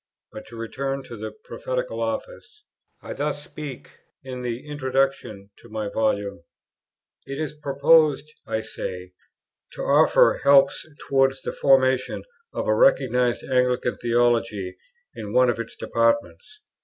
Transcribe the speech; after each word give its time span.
But 0.31 0.47
to 0.47 0.55
return 0.57 1.03
to 1.03 1.15
the 1.15 1.31
"Prophetical 1.45 2.01
Office." 2.01 2.63
I 3.03 3.13
thus 3.13 3.43
speak 3.43 3.99
in 4.23 4.41
the 4.41 4.67
Introduction 4.67 5.51
to 5.59 5.69
my 5.69 5.89
Volume: 5.89 6.41
"It 7.27 7.37
is 7.37 7.53
proposed," 7.53 8.25
I 8.47 8.61
say, 8.61 9.13
"to 9.73 9.83
offer 9.83 10.41
helps 10.43 10.87
towards 11.07 11.43
the 11.43 11.51
formation 11.51 12.23
of 12.51 12.67
a 12.67 12.73
recognized 12.73 13.43
Anglican 13.43 13.95
theology 13.97 14.75
in 15.13 15.33
one 15.33 15.51
of 15.51 15.59
its 15.59 15.75
departments. 15.75 16.61